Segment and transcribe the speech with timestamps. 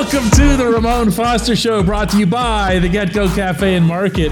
[0.00, 3.84] Welcome to the Ramon Foster Show, brought to you by the Get Go Cafe and
[3.84, 4.30] Market,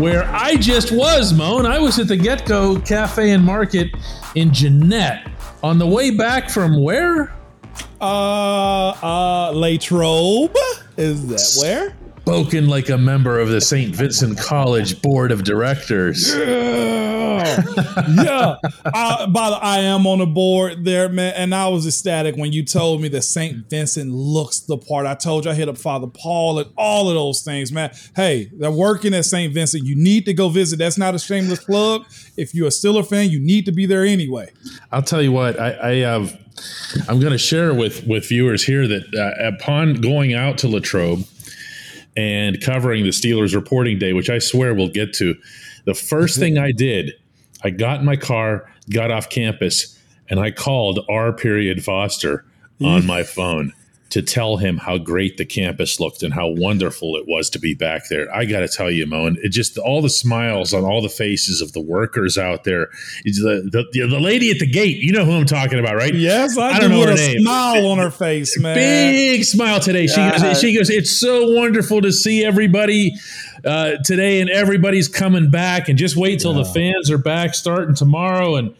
[0.00, 1.64] where I just was, Moan.
[1.64, 3.92] I was at the Get Go Cafe and Market
[4.34, 5.30] in Jeannette
[5.62, 7.32] on the way back from where?
[8.00, 10.56] Uh, uh, Latrobe.
[10.96, 11.95] Is that where?
[12.26, 13.94] Spoken like a member of the St.
[13.94, 16.34] Vincent College Board of Directors.
[16.34, 17.62] Yeah.
[18.08, 18.56] yeah.
[18.84, 21.34] I, by the, I am on the board there, man.
[21.36, 23.70] And I was ecstatic when you told me that St.
[23.70, 25.06] Vincent looks the part.
[25.06, 27.92] I told you I hit up Father Paul and all of those things, man.
[28.16, 29.54] Hey, they're working at St.
[29.54, 29.84] Vincent.
[29.84, 30.80] You need to go visit.
[30.80, 32.06] That's not a shameless plug.
[32.36, 34.50] If you're still a fan, you need to be there anyway.
[34.90, 36.36] I'll tell you what, I, I have.
[37.08, 41.24] I'm going to share with with viewers here that uh, upon going out to Latrobe
[42.16, 45.34] and covering the Steelers reporting day, which I swear we'll get to,
[45.84, 46.40] the first mm-hmm.
[46.40, 47.12] thing I did,
[47.62, 51.32] I got in my car, got off campus, and I called R.
[51.32, 52.44] Period Foster
[52.82, 53.06] on mm-hmm.
[53.06, 53.72] my phone
[54.08, 57.74] to tell him how great the campus looked and how wonderful it was to be
[57.74, 58.32] back there.
[58.32, 61.60] I got to tell you, Moan, it just all the smiles on all the faces
[61.60, 62.88] of the workers out there.
[63.24, 66.14] The, the, the lady at the gate, you know who I'm talking about, right?
[66.14, 67.40] Yes, I, I do don't know her a name.
[67.40, 68.76] smile on her face, man.
[68.76, 70.06] Big smile today.
[70.06, 70.38] She Yeah.
[70.40, 73.12] goes, she goes, it's so wonderful to see everybody
[73.64, 77.96] uh, today and everybody's coming back and just wait till the fans are back starting
[77.96, 78.54] tomorrow.
[78.54, 78.72] And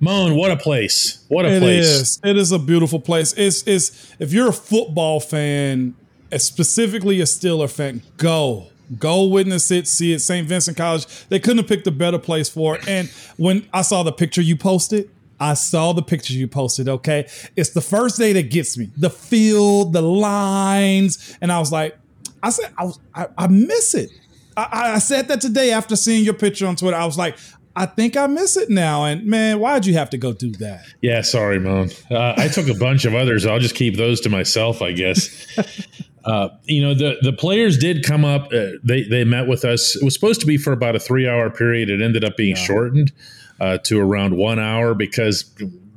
[0.00, 1.24] Moan, what a place.
[1.28, 1.84] What a It place.
[1.86, 2.20] is.
[2.24, 3.34] It is a beautiful place.
[3.36, 5.94] It's it's if you're a football fan,
[6.32, 8.66] uh, specifically a Steeler fan, go.
[8.98, 10.20] Go witness it, see it.
[10.20, 10.46] St.
[10.48, 11.06] Vincent College.
[11.28, 12.88] They couldn't have picked a better place for it.
[12.88, 17.28] And when I saw the picture you posted, I saw the picture you posted, okay?
[17.54, 18.88] It's the first day that gets me.
[18.96, 21.36] The field, the lines.
[21.42, 21.98] And I was like,
[22.42, 24.10] I said, I was I, I miss it.
[24.56, 26.96] I- I said that today after seeing your picture on Twitter.
[26.96, 27.36] I was like,
[27.78, 29.04] I think I miss it now.
[29.04, 30.84] And man, why'd you have to go do that?
[31.00, 31.90] Yeah, sorry, Moan.
[32.10, 33.46] Uh, I took a bunch of others.
[33.46, 35.46] I'll just keep those to myself, I guess.
[36.24, 38.52] Uh, you know, the the players did come up.
[38.52, 39.96] Uh, they they met with us.
[39.96, 41.88] It was supposed to be for about a three hour period.
[41.88, 43.12] It ended up being shortened
[43.60, 45.44] uh, to around one hour because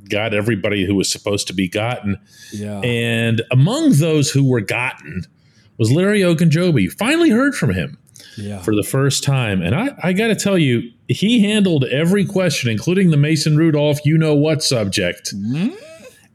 [0.08, 2.18] got everybody who was supposed to be gotten.
[2.50, 2.80] Yeah.
[2.80, 5.24] And among those who were gotten
[5.76, 6.90] was Larry Ogunjobi.
[6.90, 7.98] Finally heard from him
[8.36, 8.60] Yeah.
[8.62, 9.62] for the first time.
[9.62, 14.04] And I, I got to tell you, he handled every question, including the Mason Rudolph
[14.04, 15.34] you know what subject.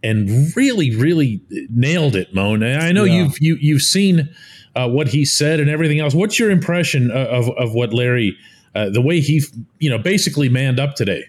[0.04, 2.64] And really, really nailed it, Moan.
[2.64, 3.24] I know Yeah.
[3.24, 4.30] you've you, you've seen
[4.76, 6.14] uh, what he said and everything else.
[6.14, 8.38] What's your impression of, of, of what Larry,
[8.76, 9.42] uh, the way he,
[9.80, 11.24] you know, basically manned up today?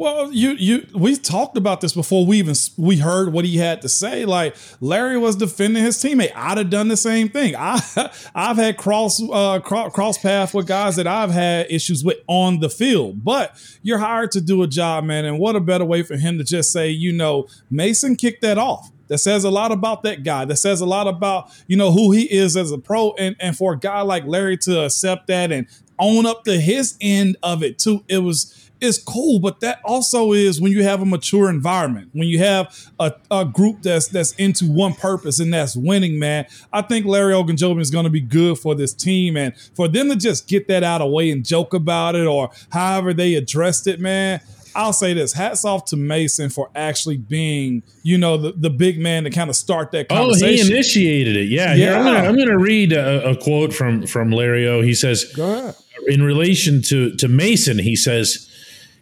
[0.00, 3.82] Well, you you we talked about this before we even we heard what he had
[3.82, 4.24] to say.
[4.24, 6.32] Like Larry was defending his teammate.
[6.34, 7.54] I'd have done the same thing.
[7.54, 7.78] I
[8.34, 12.60] I've had cross uh cross, cross path with guys that I've had issues with on
[12.60, 13.22] the field.
[13.22, 15.26] But you're hired to do a job, man.
[15.26, 18.56] And what a better way for him to just say, you know, Mason kicked that
[18.56, 18.90] off.
[19.08, 20.46] That says a lot about that guy.
[20.46, 23.12] That says a lot about, you know, who he is as a pro.
[23.18, 25.66] And and for a guy like Larry to accept that and
[25.98, 30.32] own up to his end of it too, it was it's cool, but that also
[30.32, 34.32] is when you have a mature environment, when you have a, a group that's that's
[34.32, 36.46] into one purpose and that's winning, man.
[36.72, 40.08] I think Larry Ogunjobi is going to be good for this team, and for them
[40.08, 43.34] to just get that out of the way and joke about it or however they
[43.34, 44.40] addressed it, man.
[44.72, 49.00] I'll say this: hats off to Mason for actually being, you know, the, the big
[49.00, 50.66] man to kind of start that Oh, conversation.
[50.66, 51.48] he initiated it.
[51.48, 52.12] Yeah, Here, I'm Yeah.
[52.14, 54.80] gonna I'm gonna read a, a quote from from Larry O.
[54.80, 55.74] He says, Go ahead.
[56.06, 58.46] in relation to to Mason, he says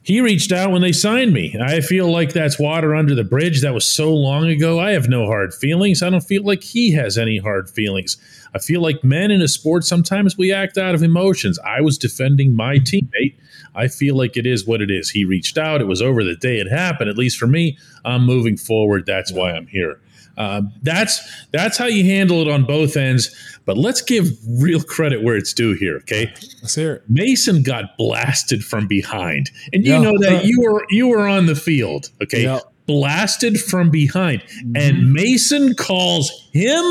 [0.08, 1.54] he reached out when they signed me.
[1.60, 3.60] I feel like that's water under the bridge.
[3.60, 4.80] That was so long ago.
[4.80, 6.02] I have no hard feelings.
[6.02, 8.16] I don't feel like he has any hard feelings.
[8.54, 11.58] I feel like men in a sport sometimes we act out of emotions.
[11.58, 13.36] I was defending my teammate.
[13.74, 15.10] I feel like it is what it is.
[15.10, 15.82] He reached out.
[15.82, 17.10] It was over the day it happened.
[17.10, 19.04] At least for me, I'm moving forward.
[19.04, 20.00] That's why I'm here.
[20.38, 21.20] Uh, that's
[21.52, 23.30] that's how you handle it on both ends.
[23.66, 25.96] But let's give real credit where it's due here.
[25.98, 26.32] Okay,
[26.62, 27.02] Let's hear it.
[27.08, 30.00] Mason got blasted from behind, and you Yeah.
[30.00, 32.10] know that you were you were on the field.
[32.22, 32.60] Okay, Yeah.
[32.86, 34.42] blasted from behind,
[34.74, 36.84] and Mason calls him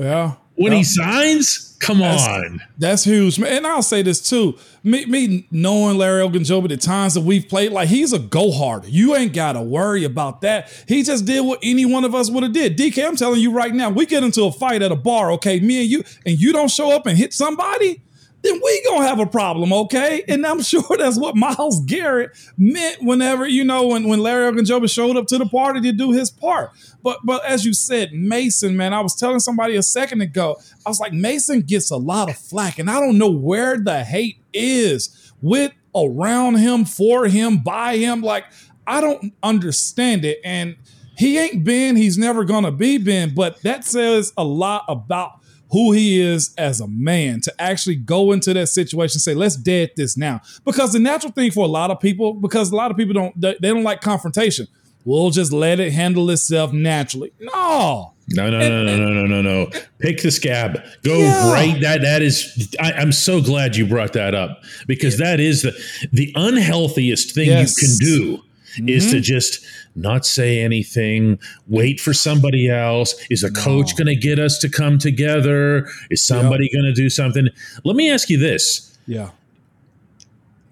[0.00, 0.32] Yeah.
[0.56, 0.78] when Yeah.
[0.78, 1.71] he signs.
[1.82, 3.52] Come on, That's huge, man.
[3.56, 4.56] And I'll say this too.
[4.84, 8.88] Me, me knowing Larry Ogunjobi, the times that we've played, like he's a go harder.
[8.88, 10.72] You ain't got to worry about that.
[10.86, 12.78] He just did what any one of us would have did.
[12.78, 15.58] DK, I'm telling you right now, we get into a fight at a bar, okay,
[15.58, 18.00] me and you, and you don't show up and hit somebody,
[18.42, 20.24] then we gonna have a problem, okay?
[20.28, 24.92] And I'm sure that's what Myles Garrett meant whenever, you know, when, when Larry Ogunjobi
[24.92, 26.70] showed up to the party to do his part.
[27.02, 30.88] But but as you said, Mason, man, I was telling somebody a second ago, I
[30.88, 34.38] was like, Mason gets a lot of flack, and I don't know where the hate
[34.52, 38.22] is with around him, for him, by him.
[38.22, 38.44] Like,
[38.86, 40.38] I don't understand it.
[40.44, 40.76] And
[41.16, 45.40] he ain't been, he's never gonna be Ben, but that says a lot about
[45.72, 49.56] who he is as a man to actually go into that situation and say, let's
[49.56, 50.40] dead this now.
[50.66, 53.40] Because the natural thing for a lot of people, because a lot of people don't
[53.40, 54.68] they don't like confrontation.
[55.04, 57.32] We'll just let it handle itself naturally.
[57.40, 58.12] No.
[58.28, 59.70] No, no, no, no, no, no, no, no.
[59.98, 60.80] Pick the scab.
[61.02, 61.52] Go yeah.
[61.52, 61.80] right.
[61.80, 62.74] That that is.
[62.78, 65.72] I, am so glad you brought that up because that is the
[66.12, 67.80] the unhealthiest thing yes.
[67.82, 68.42] you can do
[68.74, 68.88] mm-hmm.
[68.88, 69.22] is to mm-hmm.
[69.22, 69.64] just
[69.94, 71.38] not say anything,
[71.68, 73.14] wait for somebody else.
[73.30, 73.60] Is a no.
[73.60, 75.88] coach going to get us to come together?
[76.10, 76.72] Is somebody yep.
[76.72, 77.48] going to do something?
[77.84, 78.96] Let me ask you this.
[79.06, 79.30] Yeah.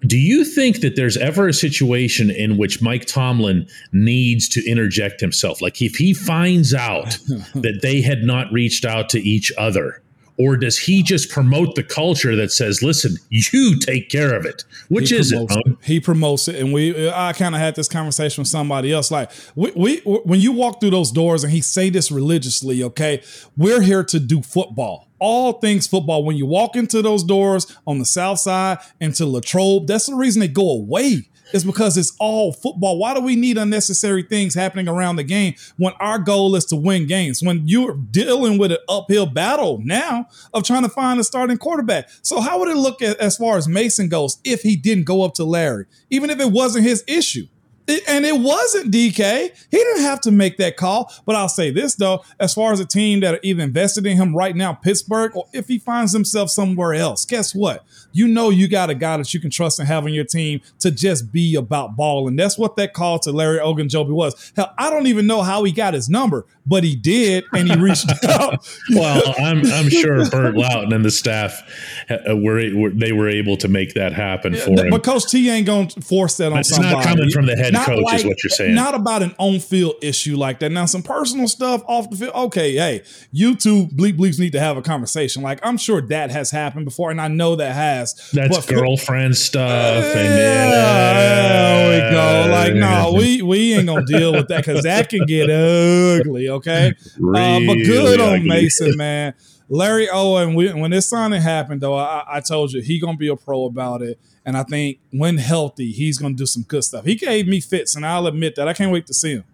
[0.01, 5.21] Do you think that there's ever a situation in which Mike Tomlin needs to interject
[5.21, 5.61] himself?
[5.61, 7.05] Like if he finds out
[7.53, 10.01] that they had not reached out to each other,
[10.45, 14.63] or does he just promote the culture that says, "Listen, you take care of it"?
[14.89, 15.77] Which he is it, it?
[15.83, 17.09] He promotes it, and we.
[17.09, 19.11] I kind of had this conversation with somebody else.
[19.11, 22.83] Like we, we, when you walk through those doors, and he say this religiously.
[22.83, 23.21] Okay,
[23.57, 26.25] we're here to do football all things football.
[26.25, 30.39] When you walk into those doors on the south side into Latrobe, that's the reason
[30.39, 31.29] they go away.
[31.53, 32.97] Is because it's all football.
[32.97, 36.75] Why do we need unnecessary things happening around the game when our goal is to
[36.75, 37.41] win games?
[37.43, 42.09] When you're dealing with an uphill battle now of trying to find a starting quarterback.
[42.21, 45.23] So, how would it look at, as far as Mason goes if he didn't go
[45.23, 47.47] up to Larry, even if it wasn't his issue?
[47.87, 49.49] And it wasn't DK.
[49.69, 51.11] He didn't have to make that call.
[51.25, 54.17] But I'll say this though, as far as a team that are either invested in
[54.17, 57.83] him right now, Pittsburgh, or if he finds himself somewhere else, guess what?
[58.13, 60.61] You know you got a guy that you can trust and have on your team
[60.79, 62.27] to just be about ball.
[62.27, 64.51] And that's what that call to Larry Ogunjobi was.
[64.55, 67.77] Hell, I don't even know how he got his number, but he did, and he
[67.79, 68.67] reached out.
[68.93, 71.61] well, I'm I'm sure Burt Lauten and the staff
[72.09, 74.89] uh, were, were, they were able to make that happen for him.
[74.89, 76.95] But Coach T ain't going to force that on it's somebody.
[76.95, 78.75] It's not coming from the head not coach, like, is what you're saying.
[78.75, 80.71] Not about an on field issue like that.
[80.71, 82.33] Now, some personal stuff off the field.
[82.33, 85.41] Okay, hey, you two bleep bleeps need to have a conversation.
[85.41, 88.13] Like I'm sure that has happened before, and I know that has.
[88.33, 90.03] That's but girlfriend for, stuff.
[90.03, 92.51] Uh, and yeah, there we go.
[92.51, 96.49] Like no, we we ain't gonna deal with that because that can get ugly.
[96.49, 99.33] Okay, really uh, but good on Mason, man.
[99.73, 103.29] Larry Owen, we, when this signing happened, though, I, I told you he gonna be
[103.29, 104.19] a pro about it.
[104.45, 107.05] And I think when healthy, he's to do some good stuff.
[107.05, 108.67] He gave me fits, and I'll admit that.
[108.67, 109.45] I can't wait to see him.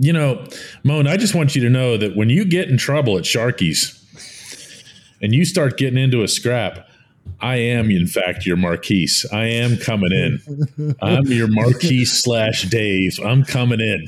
[0.00, 0.44] You know,
[0.82, 4.04] Moan, I just want you to know that when you get in trouble at Sharky's
[5.20, 6.88] and you start getting into a scrap,
[7.42, 9.26] I am, in fact, your Maurkice.
[9.32, 10.94] I am coming in.
[11.02, 13.18] I'm your Maurkice slash Dave.
[13.24, 14.06] I'm coming in.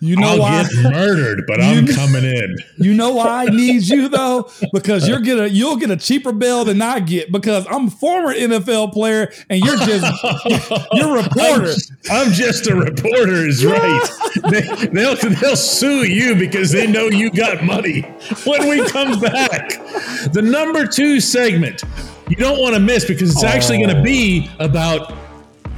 [0.00, 0.62] You know I'll why?
[0.62, 2.56] get murdered, but I'm coming in.
[2.78, 4.50] You know why I need you though?
[4.72, 8.34] Because you're gonna you'll get a cheaper bill than I get because I'm a former
[8.34, 10.04] NFL player and you're just
[10.92, 11.72] you're a reporter.
[12.10, 14.10] I'm, I'm, just a reporter, is right.
[14.50, 14.60] they,
[14.92, 18.02] they'll they'll sue you because they know you got money.
[18.44, 19.70] When we come back,
[20.32, 21.82] the number two segment
[22.30, 23.48] you don't want to miss because it's oh.
[23.48, 25.12] actually going to be about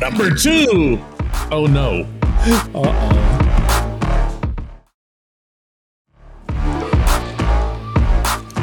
[0.02, 1.00] number two.
[1.50, 2.06] Oh no.
[2.20, 3.18] Uh oh.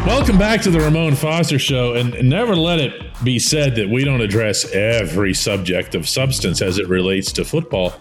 [0.05, 2.93] Welcome back to the Ramon Foster Show, and never let it
[3.23, 7.93] be said that we don't address every subject of substance as it relates to football.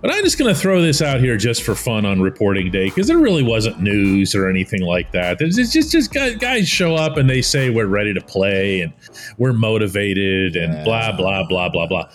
[0.00, 2.84] But I'm just going to throw this out here just for fun on reporting day
[2.84, 5.40] because there really wasn't news or anything like that.
[5.40, 8.92] It's just just guys show up and they say we're ready to play and
[9.38, 12.08] we're motivated and blah blah blah blah blah.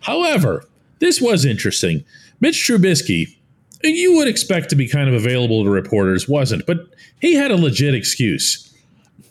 [0.00, 0.64] However,
[0.98, 2.04] this was interesting.
[2.40, 3.36] Mitch Trubisky,
[3.84, 6.88] you would expect to be kind of available to reporters, wasn't, but
[7.20, 8.64] he had a legit excuse.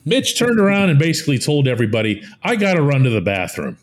[0.06, 3.78] Mitch turned around and basically told everybody, I got to run to the bathroom.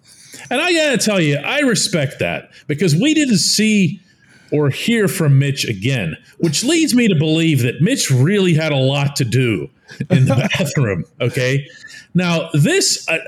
[0.50, 4.00] And I got to tell you, I respect that because we didn't see
[4.54, 8.76] or hear from Mitch again, which leads me to believe that Mitch really had a
[8.76, 9.68] lot to do
[10.11, 11.04] in the bathroom.
[11.20, 11.66] Okay.
[12.14, 13.18] Now, this, I,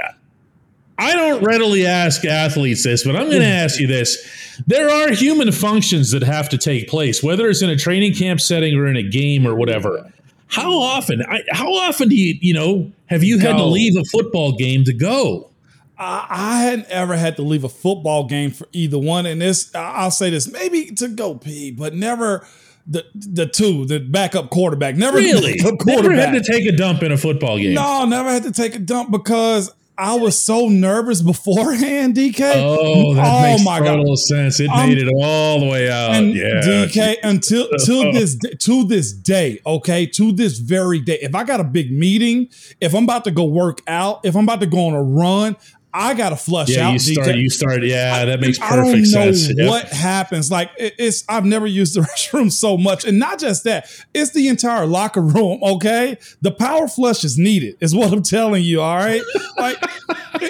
[0.98, 4.62] I don't readily ask athletes this, but I'm going to ask you this.
[4.68, 8.40] There are human functions that have to take place, whether it's in a training camp
[8.40, 10.12] setting or in a game or whatever.
[10.46, 11.22] How often?
[11.28, 14.84] I, how often do you you know have you had to leave a football game
[14.84, 15.50] to go?
[15.98, 19.74] I, I hadn't ever had to leave a football game for either one, and this
[19.74, 22.46] I'll say this maybe to go pee, but never
[22.86, 24.96] the the two the backup quarterback.
[24.96, 25.86] Never really quarterback.
[25.96, 27.74] never had to take a dump in a football game.
[27.74, 32.52] No, never had to take a dump because I was so nervous beforehand, DK.
[32.56, 34.18] Oh, that oh makes my total God.
[34.18, 34.60] sense.
[34.60, 36.12] It um, made it all the way out.
[36.22, 37.16] yeah, DK.
[37.22, 41.18] Until to this to this day, okay, to this very day.
[41.22, 42.48] If I got a big meeting,
[42.80, 45.56] if I'm about to go work out, if I'm about to go on a run,
[45.96, 46.92] I got to flush yeah, out.
[46.92, 47.82] You start, you start.
[47.82, 49.48] Yeah, that makes I don't perfect know sense.
[49.56, 49.68] Yep.
[49.68, 50.50] what happens.
[50.50, 53.88] Like it- it's, I've never used the restroom so much, and not just that.
[54.14, 55.60] It's the entire locker room.
[55.62, 58.80] Okay, the power flush is needed, is what I'm telling you.
[58.82, 59.22] All right,
[59.56, 59.82] like,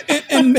[0.09, 0.57] and, and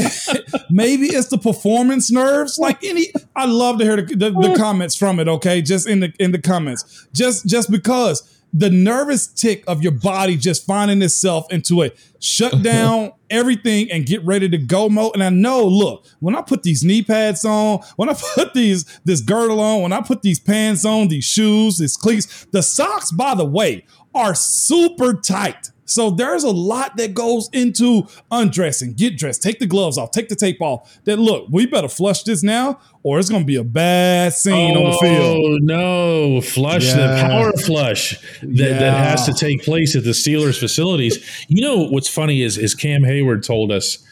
[0.70, 2.58] maybe it's the performance nerves.
[2.58, 5.28] Like any, I love to hear the, the, the comments from it.
[5.28, 9.92] Okay, just in the in the comments, just just because the nervous tick of your
[9.92, 15.14] body just finding itself into a shut down everything and get ready to go mode.
[15.14, 18.86] And I know, look, when I put these knee pads on, when I put these
[19.06, 23.12] this girdle on, when I put these pants on, these shoes, these cleats, the socks,
[23.12, 23.86] by the way,
[24.16, 25.72] are super tight.
[25.88, 30.28] So there's a lot that goes into undressing, get dressed, take the gloves off, take
[30.28, 31.00] the tape off.
[31.06, 34.92] That look, we better flush this now, or it's gonna be a bad scene on
[34.92, 35.38] the field.
[35.38, 36.42] Oh no!
[36.42, 41.26] Flush the power flush that, that has to take place at the Steelers facilities.
[41.48, 44.06] You know what's funny is is Cam Heyward told us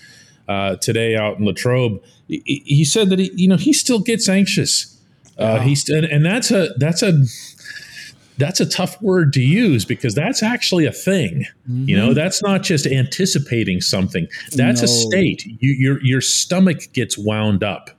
[0.47, 2.01] uh, today out in Latrobe.
[2.27, 4.97] He, he said that he, you know he still gets anxious.
[5.37, 7.11] Uh, he's and, and that's a that's a
[8.37, 11.45] that's a tough word to use because that's actually a thing.
[11.67, 14.27] You know, that's not just anticipating something.
[14.53, 15.45] That's a state.
[15.59, 17.89] You, your your stomach gets wound up.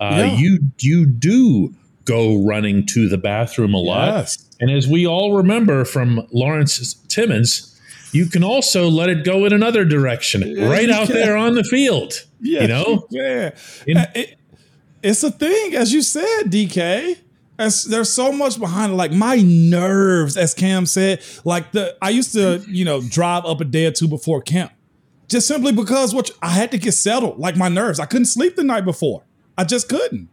[0.00, 0.36] Uh, Yeah.
[0.36, 1.74] You you do
[2.04, 4.38] go running to the bathroom a lot, Yes.
[4.60, 7.72] and as we all remember from Lawrence Timmons.
[8.12, 11.16] You can also let it go in another direction, Yeah, right out can.
[11.16, 12.24] there on the field.
[12.40, 13.50] you know, yeah.
[13.94, 14.36] Uh, it-
[15.02, 17.16] it's a thing, as you said, DK.
[17.58, 18.96] As there's so much behind it.
[18.96, 23.60] Like my nerves, as Cam said, like the I used to, you know, drive up
[23.60, 24.72] a day or two before camp,
[25.28, 27.38] just simply because what I had to get settled.
[27.38, 29.22] Like my nerves, I couldn't sleep the night before.
[29.56, 30.28] I just couldn't.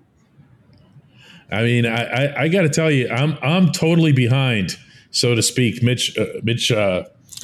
[1.52, 4.76] I mean, I, I, I got to tell you, I'm I'm totally behind,
[5.12, 5.82] so to speak.
[5.84, 7.04] Mitch, uh, Mitch, uh,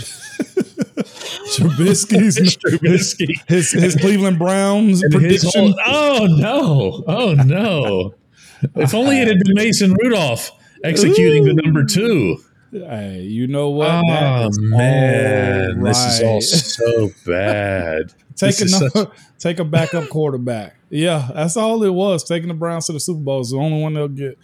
[1.55, 3.27] Trubisky's Trubisky.
[3.47, 5.73] his his Cleveland Browns prediction.
[5.73, 7.03] whole- oh no!
[7.07, 8.13] Oh no!
[8.75, 10.51] If only it had been Mason Rudolph
[10.83, 12.37] executing the number two.
[12.71, 13.89] Hey, you know what?
[13.89, 18.13] Oh man, all this is all so bad.
[18.35, 20.75] Take This is a such- take a backup quarterback.
[20.89, 22.23] Yeah, that's all it was.
[22.23, 24.37] Taking the Browns to the Super Bowl is the only one they'll get.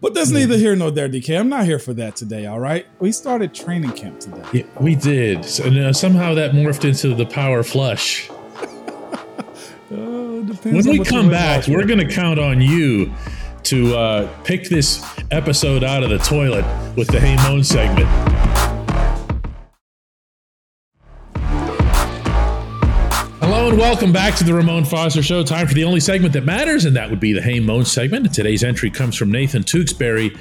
[0.00, 1.38] But that's neither here nor there, DK.
[1.38, 2.46] I'm not here for that today.
[2.46, 4.42] All right, we started training camp today.
[4.52, 5.44] Yeah, we did.
[5.44, 8.28] So, uh, somehow that morphed into the power flush.
[9.90, 13.12] Uh, depends When on we come back, we're going to count on you
[13.64, 16.64] to uh, pick this episode out of the toilet
[16.96, 18.08] with the Hey Moan segment.
[23.40, 25.42] Hello and welcome back to the Ramon Foster Show.
[25.42, 28.32] Time for the only segment that matters, and that would be the Hey Moan segment.
[28.32, 30.36] Today's entry comes from Nathan Tewksbury,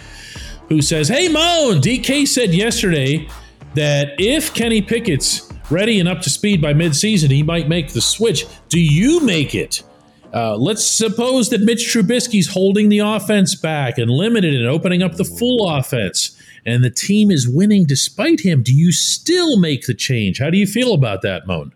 [0.70, 3.28] who says, Hey Moan, DK said yesterday
[3.75, 8.01] that if Kenny Pickett's ready and up to speed by midseason, he might make the
[8.01, 8.46] switch.
[8.70, 9.84] Do you make it?
[10.33, 15.15] Uh, let's suppose that Mitch Trubisky's holding the offense back and limited and opening up
[15.15, 18.63] the full offense, and the team is winning despite him.
[18.63, 20.39] Do you still make the change?
[20.39, 21.73] How do you feel about that, Moan?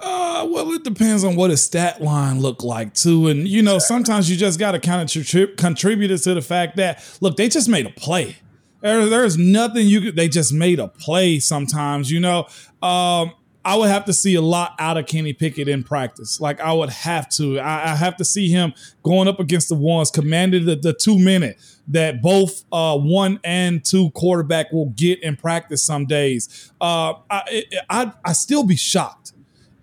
[0.00, 3.78] Uh, well, it depends on what his stat line look like too, and you know
[3.78, 7.48] sometimes you just got to kind of contrib- contribute to the fact that look, they
[7.48, 8.36] just made a play.
[8.80, 10.16] There, there's nothing you could.
[10.16, 11.38] They just made a play.
[11.38, 12.48] Sometimes, you know,
[12.82, 13.32] um,
[13.64, 16.40] I would have to see a lot out of Kenny Pickett in practice.
[16.40, 17.58] Like I would have to.
[17.58, 21.18] I, I have to see him going up against the ones commanded the, the two
[21.18, 26.72] minute that both uh, one and two quarterback will get in practice some days.
[26.80, 29.32] Uh, I, I I still be shocked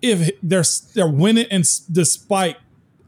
[0.01, 2.57] if they're they're winning and despite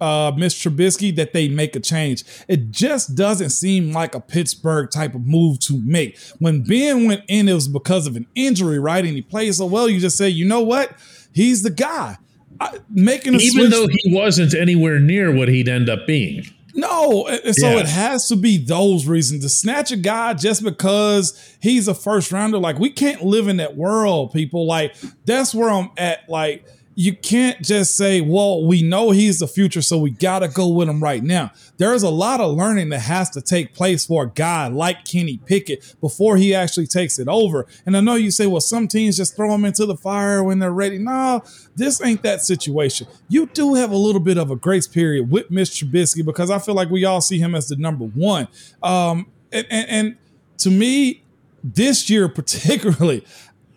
[0.02, 2.24] uh Miss Trubisky that they make a change.
[2.48, 6.18] It just doesn't seem like a Pittsburgh type of move to make.
[6.40, 9.04] When Ben went in, it was because of an injury, right?
[9.06, 9.88] And he played so well.
[9.90, 10.92] You just say, you know what?
[11.34, 12.18] He's the guy.
[12.60, 16.44] I, making a Even though he wasn't anywhere near what he'd end up being.
[16.76, 17.80] no, so Yeah.
[17.80, 22.32] it has to be those reasons to snatch a guy just because he's a first
[22.32, 22.58] rounder.
[22.60, 24.66] Like we can't live in that world, people.
[24.68, 24.96] Like
[25.26, 26.28] that's where I'm at.
[26.30, 30.68] Like you can't just say, "Well, we know he's the future, so we gotta go
[30.68, 34.24] with him right now." There's a lot of learning that has to take place for
[34.24, 37.66] a guy like Kenny Pickett before he actually takes it over.
[37.86, 40.60] And I know you say, "Well, some teams just throw him into the fire when
[40.60, 41.44] they're ready." No,
[41.76, 43.08] this ain't that situation.
[43.28, 46.60] You do have a little bit of a grace period with Mitch Trubisky because I
[46.60, 48.48] feel like we all see him as the number one.
[48.82, 50.18] Um, and, and, and
[50.60, 51.24] to me,
[51.64, 53.26] this year particularly,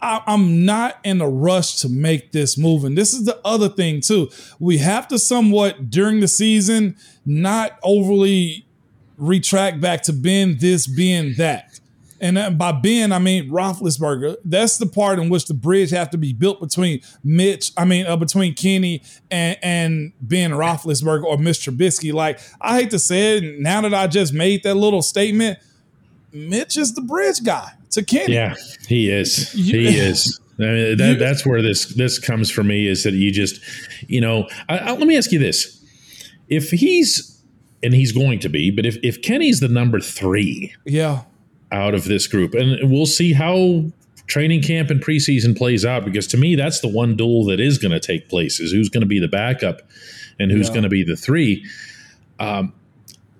[0.01, 2.85] I, I'm not in a rush to make this move.
[2.85, 4.31] And this is the other thing too.
[4.59, 8.67] We have to somewhat during the season not overly
[9.17, 11.81] retract back to being this, being that.
[12.21, 14.37] And by Ben, I mean Roethlisberger.
[14.45, 18.07] That's the part in which the bridge have to be built between Mitch, I mean,
[18.07, 21.71] uh, between Kenny and, and Ben Roethlisberger or Mr.
[21.71, 22.13] Trubisky.
[22.13, 25.59] Like, I hate to say it, now that I just made that little statement,
[26.33, 28.35] Mitch is the bridge guy to Kenny.
[28.35, 28.55] Yeah,
[28.89, 29.53] he is.
[29.53, 30.41] He is.
[30.59, 33.61] I mean, that, that's where this this comes for me is that you just,
[34.09, 35.83] you know, I, I, let me ask you this:
[36.49, 37.43] if he's
[37.83, 41.25] and he's going to be, but if if Kenny's the number three, yeah,
[41.73, 42.55] out of this group.
[42.55, 43.85] And we'll see how
[44.27, 47.79] training camp and preseason plays out because to me, that's the one duel that is
[47.79, 49.83] going to take place is who's going to be the backup
[50.39, 50.75] and who's yeah.
[50.75, 51.65] going to be the three.
[52.39, 52.73] Um,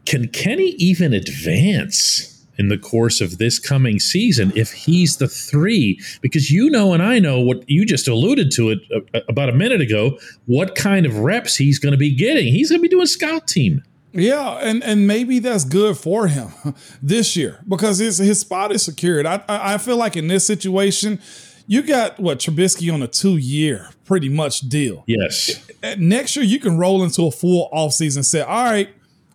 [0.05, 2.36] can Kenny even advance?
[2.59, 7.03] In the course of this coming season if he's the three because you know and
[7.03, 11.07] I know what you just alluded to it uh, about a minute ago what kind
[11.07, 13.83] of reps he's going to be getting he's going to be doing scout team
[14.13, 16.49] yeah, and and maybe that's good for him
[17.03, 19.27] this year because his his spot is secured.
[19.27, 21.21] I I feel like in this situation,
[21.67, 25.05] you got what Trubisky on a two year pretty much deal.
[25.07, 25.63] Yes.
[25.99, 28.89] Next year you can roll into a full offseason and say, all right,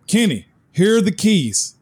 [0.06, 1.76] Kenny, here are the keys.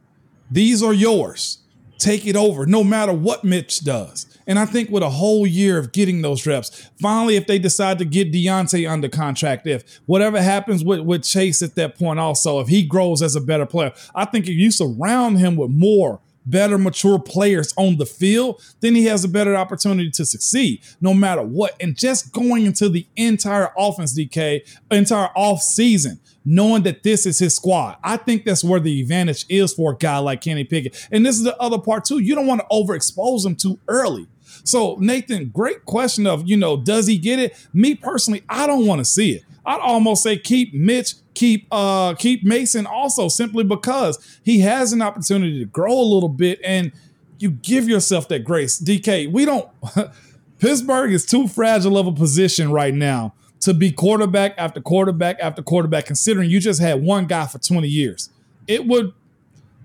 [0.51, 1.59] These are yours.
[1.99, 4.27] Take it over, no matter what Mitch does.
[4.47, 7.99] And I think with a whole year of getting those reps, finally, if they decide
[7.99, 12.59] to get Diontae under contract, if whatever happens with, with Chase at that point, also,
[12.59, 16.21] if he grows as a better player, I think if you surround him with more
[16.51, 21.15] better, mature players on the field, then he has a better opportunity to succeed no
[21.15, 21.75] matter what.
[21.81, 27.39] And just going into the entire offense DK, entire off season, knowing that this is
[27.39, 27.97] his squad.
[28.03, 31.09] I think that's where the advantage is for a guy like Kenny Pickett.
[31.11, 32.19] And this is the other part too.
[32.19, 34.27] You don't want to overexpose him too early.
[34.65, 37.57] So, Nathan, great question of, you know, does he get it?
[37.73, 39.45] Me personally, I don't want to see it.
[39.65, 45.03] I'd almost say keep Mitch, keep uh keep Mason also simply because he has an
[45.03, 46.93] opportunity to grow a little bit and
[47.39, 48.81] you give yourself that grace.
[48.81, 49.69] DK, we don't
[50.59, 55.63] Pittsburgh is too fragile of a position right now to be quarterback after quarterback after
[55.63, 58.31] quarterback considering you just had one guy for 20 years.
[58.67, 59.13] It would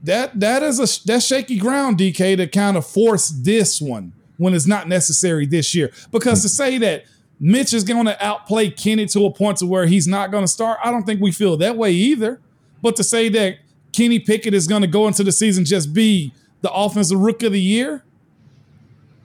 [0.03, 4.53] that that is a that's shaky ground DK to kind of force this one when
[4.53, 5.91] it's not necessary this year.
[6.11, 7.05] Because to say that
[7.39, 10.48] Mitch is going to outplay Kenny to a point to where he's not going to
[10.48, 12.39] start, I don't think we feel that way either.
[12.81, 13.57] But to say that
[13.93, 17.51] Kenny Pickett is going to go into the season just be the offensive rookie of
[17.53, 18.03] the year,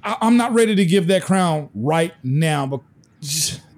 [0.03, 2.66] I, am not ready to give that crown right now.
[2.66, 2.81] But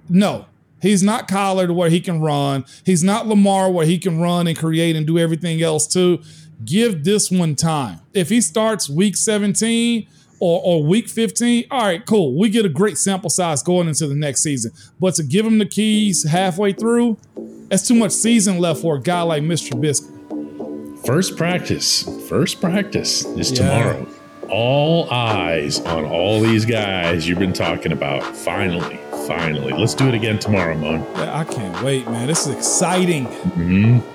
[0.09, 0.45] no,
[0.81, 2.65] he's not to where he can run.
[2.85, 6.21] He's not Lamar where he can run and create and do everything else too.
[6.63, 7.99] Give this one time.
[8.13, 10.07] If he starts week 17
[10.43, 12.37] or, or week 15, all right, cool.
[12.37, 14.73] We get a great sample size going into the next season.
[14.99, 17.17] But to give him the keys halfway through,
[17.69, 19.71] that's too much season left for a guy like Mr.
[19.71, 21.05] Trubisky.
[21.05, 23.57] First practice, first practice is yeah.
[23.57, 24.07] tomorrow.
[24.49, 28.23] All eyes on all these guys you've been talking about.
[28.35, 29.71] Finally, finally.
[29.71, 31.01] Let's do it again tomorrow, Mon.
[31.15, 32.27] I can't wait, man.
[32.27, 33.27] This is exciting.
[33.27, 34.12] Mm-hmm.